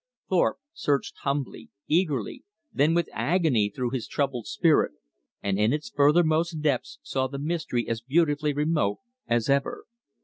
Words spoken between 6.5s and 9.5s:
depths saw the mystery as beautifully remote as